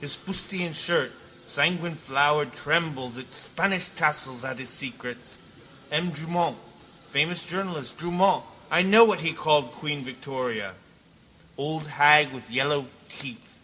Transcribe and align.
His 0.00 0.14
fustian 0.14 0.72
shirt, 0.72 1.10
sanguineflowered, 1.48 2.54
trembles 2.54 3.16
its 3.16 3.36
Spanish 3.36 3.88
tassels 3.88 4.44
at 4.44 4.60
his 4.60 4.70
secrets. 4.70 5.36
M. 5.90 6.10
Drumont, 6.10 6.56
famous 7.10 7.44
journalist, 7.44 7.98
Drumont, 7.98 8.44
know 8.84 9.04
what 9.04 9.22
he 9.22 9.32
called 9.32 9.72
queen 9.72 10.04
Victoria? 10.04 10.76
Old 11.58 11.88
hag 11.88 12.30
with 12.30 12.46
the 12.46 12.52
yellow 12.54 12.86
teeth. 13.08 13.58